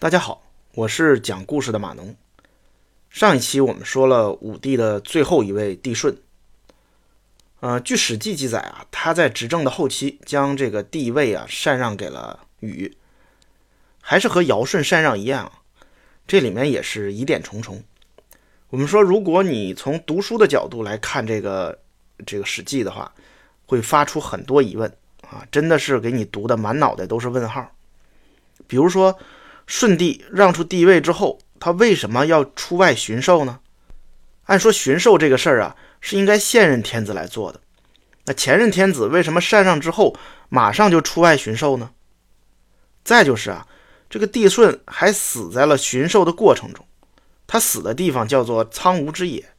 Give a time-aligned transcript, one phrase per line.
[0.00, 0.42] 大家好，
[0.76, 2.16] 我是讲故事的马农。
[3.10, 6.16] 上一期我们说了武帝的最后一位帝舜。
[7.60, 12.96] 呃，据《史记》记载啊，他在执政的后期将这个帝位啊禅让给了禹，
[14.00, 15.52] 还是和尧舜禅让一样，
[16.26, 17.84] 这里面也是疑点重重。
[18.70, 21.78] 我们说，如果你从读书的角度来看这个
[22.24, 23.12] 这个《史记》的话，
[23.66, 24.90] 会发出很多疑问
[25.28, 27.70] 啊，真的是给你读的满脑袋都是问号。
[28.66, 29.14] 比如说。
[29.70, 33.60] 舜帝让出帝位之后，他为什么要出外巡狩呢？
[34.46, 37.60] 按说巡狩这个事儿啊，是应该现任天子来做的。
[38.24, 40.16] 那前任天子为什么禅让之后
[40.48, 41.92] 马上就出外巡狩呢？
[43.04, 43.64] 再就是啊，
[44.10, 46.84] 这个帝舜还死在了巡狩的过程中，
[47.46, 49.50] 他死的地方叫做苍梧之野。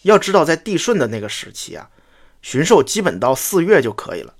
[0.00, 1.90] 要知道，在帝舜的那个时期啊，
[2.40, 4.32] 巡狩基本到四月就可以了。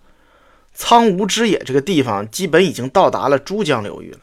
[0.73, 4.21] 苍梧之野这个地方基本已经到达了珠江流域了。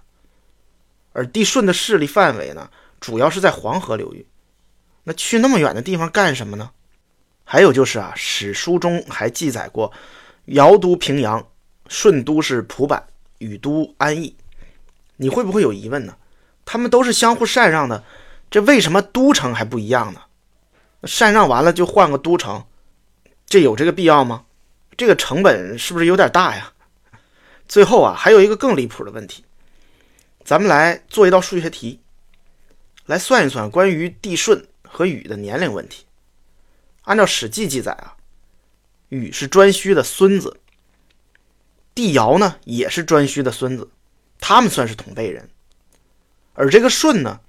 [1.18, 4.24] 而帝舜的势力范围呢，主要是在黄河流域。
[5.04, 6.70] 那去那么远的地方干什么呢？
[7.44, 9.92] 还有就是啊，史书中还记载过，
[10.46, 11.44] 尧都平阳，
[11.88, 13.02] 舜都是蒲坂，
[13.40, 14.36] 禹都安邑。
[15.16, 16.16] 你会不会有疑问呢？
[16.66, 18.04] 他们都是相互禅让的，
[18.52, 20.22] 这为什么都城还不一样呢？
[21.08, 22.64] 禅让完了就换个都城，
[23.48, 24.46] 这有这个必要吗？
[24.96, 26.74] 这个成本是不是有点大呀？
[27.68, 29.44] 最后啊，还有一个更离谱的问题。
[30.48, 32.00] 咱们来做一道数学题，
[33.06, 36.06] 来算一算关于帝舜和禹的年龄问题。
[37.02, 38.16] 按照《史记》记载啊，
[39.10, 40.62] 禹是颛顼的孙子，
[41.94, 43.90] 帝尧呢也是颛顼的孙子，
[44.40, 45.50] 他们算是同辈人。
[46.54, 47.42] 而这个舜呢，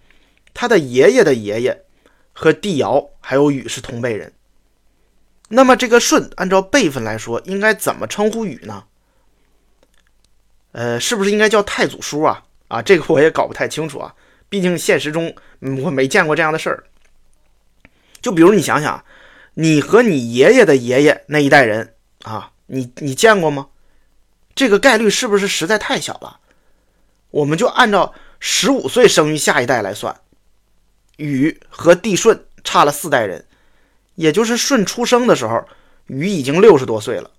[0.52, 1.84] 他的爷爷的爷爷
[2.32, 4.32] 和帝尧还有禹是同辈人。
[5.50, 8.86] 那么这个舜按照辈分来说，应该怎么称呼禹呢？
[10.72, 12.42] 呃，是不是应该叫太祖叔啊？
[12.68, 14.14] 啊，这个我也搞不太清楚啊，
[14.48, 15.34] 毕竟现实中
[15.82, 16.84] 我没见过这样的事儿。
[18.20, 19.04] 就比如你想想，
[19.54, 23.68] 你和你爷爷的爷爷那一代人啊，你你见过吗？
[24.54, 26.40] 这个概率是不是实在太小了？
[27.30, 30.20] 我们就按照十五岁生育下一代来算，
[31.16, 33.46] 禹和帝舜差了四代人，
[34.16, 35.66] 也就是舜出生的时候，
[36.06, 37.30] 禹已经六十多岁了。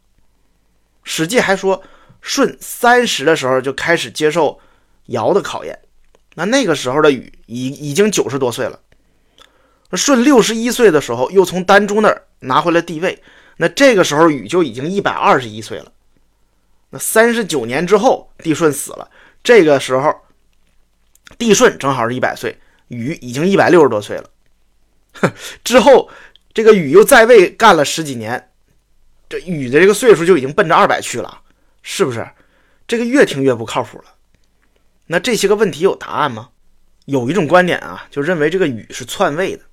[1.03, 1.84] 史记还说，
[2.22, 4.59] 舜三十的时候就开始接受。
[5.09, 5.78] 尧的考验，
[6.36, 8.80] 那那个时候的禹已已经九十多岁了。
[9.94, 13.22] 舜六十一岁的时候，又从丹朱那儿拿回了帝位，
[13.58, 15.92] 那这个时候禹就已经一百二十一岁了。
[16.92, 19.09] 那三十九年之后，帝舜死了，
[19.44, 20.16] 这个时候
[21.38, 22.58] 帝舜正好是一百岁，
[22.90, 24.30] 禹已经一百六十多岁了。
[25.64, 26.09] 之后
[26.53, 28.52] 这个禹又在位干了十几年，
[29.28, 31.42] 这禹的这个岁数就已经奔着二百去了，
[31.81, 32.28] 是不是？
[32.88, 34.06] 这个越听越不靠谱了。
[35.12, 36.50] 那这些个问题有答案吗？
[37.06, 39.64] 有一种观点啊，就认为这个禹是篡位的，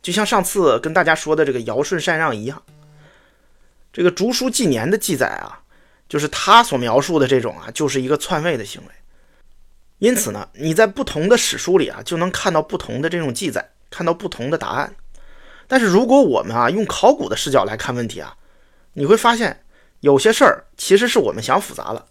[0.00, 2.62] 就像上次跟大家说的这个尧舜禅让一样。
[3.92, 5.60] 这个《竹书纪年》的记载啊，
[6.08, 8.88] 就是他所描述的这种啊，就是一个篡位的行为。
[9.98, 14.96] 因此呢，你在不同的史书里啊，就能看到不同的这种记载，看到不同的答案。
[15.66, 18.34] 但是如果我们啊用考古的视角来看问题啊，
[18.94, 19.62] 你会发现
[20.00, 22.06] 有些事儿其实是我们想复杂了。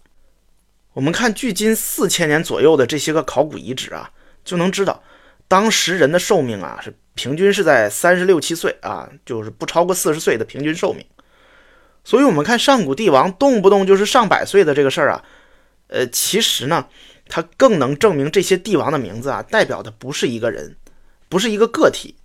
[0.96, 4.10] 我们看距今四千年左右的这些个考古遗址啊，
[4.46, 5.02] 就能知道，
[5.46, 11.04] 当时人的寿命啊是平均是在三十六七岁啊，就是不超过四十岁的平均寿命。
[12.02, 15.24] 所以，我们看上古帝王动不动就是上百岁的这个事儿啊，
[15.88, 16.86] 呃，其实呢，
[17.28, 20.78] 它更能证明这些帝王的名字啊，代表的不是一个人，
[21.28, 22.16] 不是一个个体，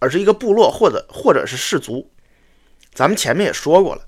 [0.00, 2.10] 而是一个部落或者或者是氏族。
[2.92, 4.02] 咱们前面也说过了，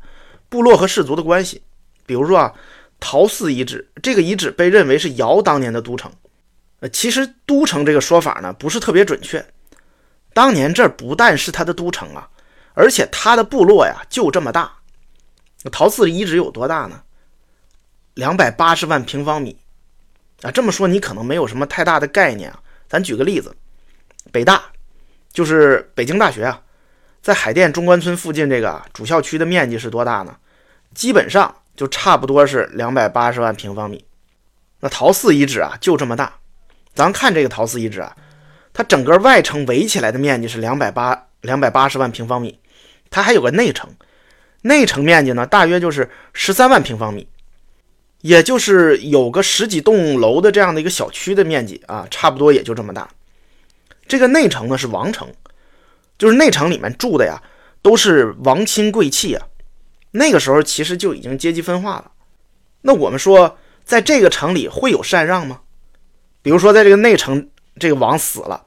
[0.51, 1.63] 部落和氏族的关系，
[2.05, 2.53] 比如说啊。
[3.07, 6.11] 陶寺遗址，这个遗址被认为是尧当年的都城。
[6.81, 9.45] 呃，其实都城这个说法呢，不是特别准确。
[10.33, 12.27] 当年这儿不但是他的都城啊，
[12.73, 14.73] 而且他的部落呀就这么大。
[15.71, 17.03] 陶寺遗址有多大呢？
[18.15, 19.55] 两百八十万平方米
[20.41, 20.51] 啊！
[20.51, 22.59] 这么说你可能没有什么太大的概念啊。
[22.89, 23.55] 咱举个例子，
[24.33, 24.63] 北大
[25.31, 26.59] 就是北京大学啊，
[27.21, 30.35] 在海淀中关村附近这个主校区的面积是多大呢？
[30.95, 31.55] 基本上。
[31.77, 34.05] 就差不多是两百八十万平方米，
[34.81, 36.33] 那陶寺遗址啊就这么大。
[36.95, 38.17] 咱看这个陶寺遗址啊，
[38.73, 42.61] 它整个外城围起来的面积是两百八两百八十万平方米，
[43.11, 43.91] 它还有个内城，
[44.63, 47.27] 内城面积呢大约就是十三万平方米，
[48.21, 53.09] 也就是有个十几栋楼的这样的一个小区的面积啊，差不多也就这么大。
[54.07, 55.29] 这个内城呢是王城，
[56.17, 57.43] 就是内城里面住的呀
[57.83, 59.45] 都是王亲贵戚啊。
[60.17, 62.13] 那个时候其实就已经阶级分化了。
[62.83, 65.61] 那我们说，在这个城里会有禅让吗？
[66.41, 67.49] 比如说在这个内城，
[67.81, 68.65] 这个王死了，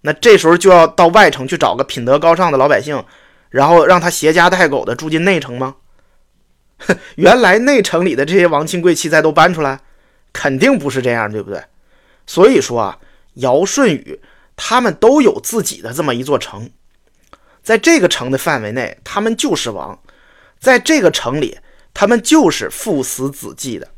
[0.00, 3.04] 那这时候就要到外城去找个品德高尚的老百姓，
[3.50, 5.76] 然后让他携家带狗的住进内城吗？
[7.16, 9.80] 原来内城里的这些王亲贵戚再都搬出来，
[10.32, 11.62] 肯定不是这样，对不对？
[12.26, 12.98] 所以说啊，
[13.34, 14.20] 尧舜禹
[14.56, 16.70] 他们都有自己的这么一座城，
[17.62, 19.98] 在这个城的范围内，他们就是王，
[20.58, 21.58] 在这个城里，
[21.94, 23.88] 他们就是父死子继的。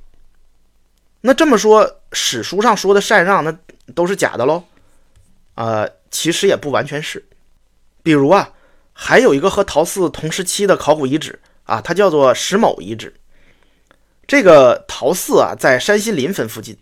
[1.23, 3.57] 那这么说，史书上说的禅让，那
[3.95, 4.65] 都是假的喽？
[5.55, 7.27] 呃，其实也不完全是。
[8.03, 8.53] 比如啊，
[8.93, 13.15] 还有一个和陶寺同时期的考古遗址啊，它叫做石某遗址。
[14.27, 16.79] 这个陶寺啊，在山西临汾附近，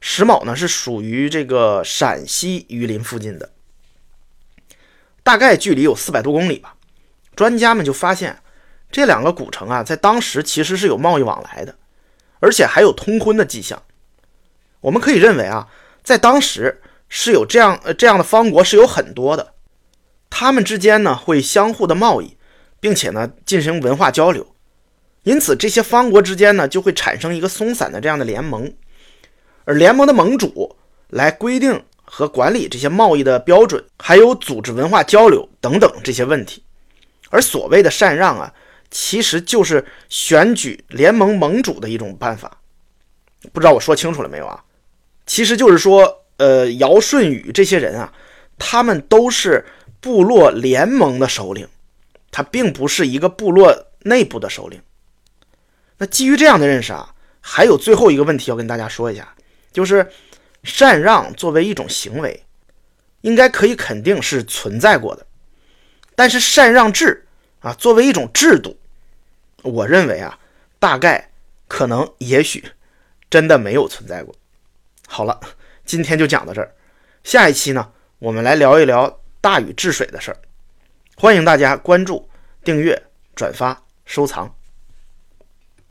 [0.00, 3.50] 石某呢是属于这个陕西榆林附近的，
[5.22, 6.76] 大概距离有四百多公里吧。
[7.34, 8.40] 专家们就发现，
[8.92, 11.74] 这两个古城啊，在当时其实是有贸易往来的。
[12.44, 13.80] 而且还有通婚的迹象，
[14.80, 15.68] 我们可以认为啊，
[16.02, 19.54] 在当时是有这样呃这样的方国是有很多的，
[20.28, 22.36] 他们之间呢会相互的贸易，
[22.80, 24.44] 并且呢进行文化交流，
[25.22, 28.74] 因此这些方国之间呢就会产生一个松散的这样的联盟，
[29.64, 30.74] 而联盟的盟主
[31.10, 36.64] 来规定和管理这些贸易的标准，还有组织文化交流等等这些问题，
[37.30, 38.52] 而所谓的禅让啊。
[38.92, 42.60] 其实就是选举联盟盟主的一种办法，
[43.50, 44.62] 不知道我说清楚了没有啊？
[45.24, 48.12] 其实就是说，呃，尧舜禹这些人啊，
[48.58, 49.64] 他们都是
[49.98, 51.66] 部落联盟的首领，
[52.30, 54.78] 他并不是一个部落内部的首领。
[55.96, 59.34] 那基于这样的认识啊，还有最后一个问题要跟大家说一下，
[59.72, 60.06] 就是
[60.64, 62.44] 禅让作为一种行为，
[63.22, 65.26] 应该可以肯定是存在过的，
[66.14, 67.26] 但是禅让制
[67.60, 68.76] 啊，作为一种制度。
[69.62, 70.38] 我认为啊，
[70.78, 71.30] 大概
[71.68, 72.64] 可能也许
[73.30, 74.34] 真的没有存在过。
[75.06, 75.40] 好了，
[75.84, 76.74] 今天就讲到这儿，
[77.24, 80.38] 下一期呢，我们来聊一聊大禹治水的事儿。
[81.16, 82.28] 欢迎大家关注、
[82.64, 83.00] 订阅、
[83.34, 84.54] 转发、收藏。